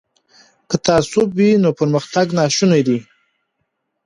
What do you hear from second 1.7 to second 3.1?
پرمختګ ناشونی دی.